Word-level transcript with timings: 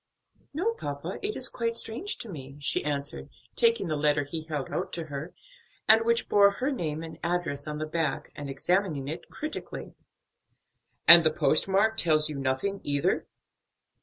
"No, 0.51 0.73
papa, 0.73 1.19
it 1.21 1.35
is 1.35 1.47
quite 1.47 1.75
strange 1.75 2.17
to 2.17 2.29
me," 2.29 2.57
she 2.59 2.83
answered, 2.83 3.29
taking 3.55 3.87
the 3.87 3.95
letter 3.95 4.23
he 4.23 4.41
held 4.45 4.71
out 4.71 4.91
to 4.93 5.03
her, 5.05 5.31
and 5.87 6.03
which 6.03 6.27
bore 6.27 6.49
her 6.53 6.71
name 6.71 7.03
and 7.03 7.19
address 7.23 7.67
on 7.67 7.77
the 7.77 7.85
back, 7.85 8.31
and 8.35 8.49
examining 8.49 9.07
it 9.07 9.29
critically. 9.29 9.93
"And 11.07 11.23
the 11.23 11.29
post 11.29 11.67
mark 11.67 11.97
tells 11.97 12.29
you 12.29 12.39
nothing 12.39 12.81
either?" 12.83 13.27